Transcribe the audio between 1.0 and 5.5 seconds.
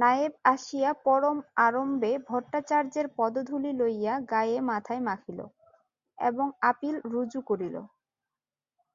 পরম আড়ম্বরে ভট্টাচার্যের পদধূলি লইয়া গায়ে মাথায় মাখিল